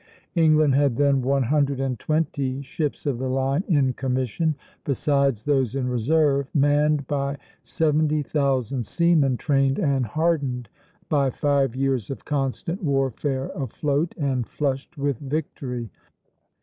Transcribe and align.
England 0.33 0.73
had 0.73 0.97
then 0.97 1.21
one 1.21 1.43
hundred 1.43 1.79
and 1.79 1.99
twenty 1.99 2.63
ships 2.63 3.05
of 3.05 3.19
the 3.19 3.27
line 3.29 3.63
in 3.67 3.93
commission, 3.93 4.55
besides 4.83 5.43
those 5.43 5.75
in 5.75 5.87
reserve, 5.87 6.47
manned 6.55 7.05
by 7.05 7.37
seventy 7.61 8.23
thousand 8.23 8.81
seamen 8.83 9.37
trained 9.37 9.77
and 9.77 10.07
hardened 10.07 10.69
by 11.07 11.29
five 11.29 11.75
years 11.75 12.09
of 12.09 12.25
constant 12.25 12.81
warfare 12.83 13.51
afloat, 13.53 14.15
and 14.17 14.47
flushed 14.47 14.97
with 14.97 15.19
victory. 15.19 15.91